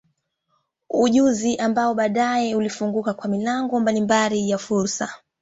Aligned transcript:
Ujuzi 0.89 1.55
ambao 1.57 1.93
baadaye 1.95 2.55
ulimfunguka 2.55 3.13
kwa 3.13 3.29
milango 3.29 3.79
mbalimbali 3.79 4.49
ya 4.49 4.57
fursa. 4.57 5.09